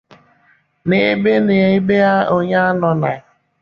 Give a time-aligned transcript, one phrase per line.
[0.87, 1.99] n'ebe na ebe
[2.35, 3.11] onye anọna.